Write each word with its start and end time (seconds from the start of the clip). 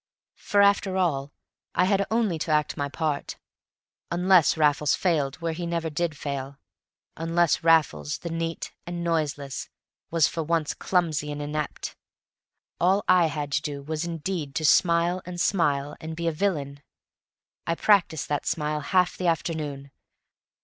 For, 0.39 0.63
after 0.63 0.97
all, 0.97 1.31
I 1.75 1.85
had 1.85 2.07
only 2.09 2.39
to 2.39 2.49
act 2.51 2.75
my 2.75 2.89
part; 2.89 3.37
unless 4.09 4.57
Raffles 4.57 4.95
failed 4.95 5.35
where 5.41 5.53
he 5.53 5.67
never 5.67 5.91
did 5.91 6.17
fail, 6.17 6.57
unless 7.15 7.63
Raffles 7.63 8.17
the 8.17 8.31
neat 8.31 8.73
and 8.87 9.03
noiseless 9.03 9.69
was 10.09 10.27
for 10.27 10.41
once 10.41 10.73
clumsy 10.73 11.31
and 11.31 11.39
inept, 11.39 11.95
all 12.79 13.03
I 13.07 13.27
had 13.27 13.51
to 13.51 13.61
do 13.61 13.83
was 13.83 14.03
indeed 14.03 14.55
to 14.55 14.65
"smile 14.65 15.21
and 15.23 15.39
smile 15.39 15.95
and 16.01 16.15
be 16.15 16.27
a 16.27 16.31
villain." 16.31 16.81
I 17.67 17.75
practiced 17.75 18.27
that 18.27 18.47
smile 18.47 18.79
half 18.79 19.15
the 19.15 19.27
afternoon. 19.27 19.91